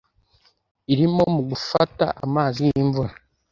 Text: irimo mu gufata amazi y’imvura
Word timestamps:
irimo 0.93 1.23
mu 1.33 1.41
gufata 1.49 2.05
amazi 2.25 2.59
y’imvura 2.67 3.13